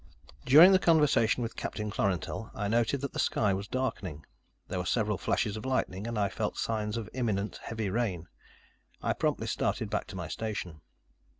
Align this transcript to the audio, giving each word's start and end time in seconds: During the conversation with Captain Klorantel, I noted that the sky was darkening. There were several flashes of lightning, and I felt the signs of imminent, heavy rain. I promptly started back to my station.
During 0.47 0.71
the 0.71 0.79
conversation 0.79 1.43
with 1.43 1.55
Captain 1.55 1.91
Klorantel, 1.91 2.49
I 2.55 2.67
noted 2.67 3.01
that 3.01 3.13
the 3.13 3.19
sky 3.19 3.53
was 3.53 3.67
darkening. 3.67 4.25
There 4.67 4.79
were 4.79 4.85
several 4.87 5.19
flashes 5.19 5.55
of 5.55 5.63
lightning, 5.63 6.07
and 6.07 6.17
I 6.17 6.27
felt 6.27 6.55
the 6.55 6.59
signs 6.59 6.97
of 6.97 7.07
imminent, 7.13 7.59
heavy 7.61 7.91
rain. 7.91 8.27
I 9.03 9.13
promptly 9.13 9.45
started 9.45 9.91
back 9.91 10.07
to 10.07 10.15
my 10.15 10.27
station. 10.27 10.81